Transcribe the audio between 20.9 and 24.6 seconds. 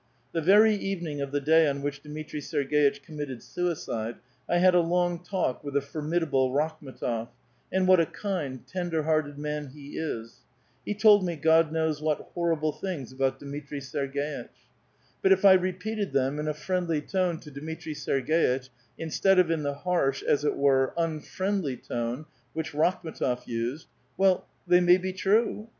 unfriendly, tone which Rakhm6tof used,— well,